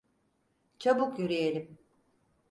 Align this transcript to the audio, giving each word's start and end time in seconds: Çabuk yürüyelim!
Çabuk 0.79 1.19
yürüyelim! 1.19 1.77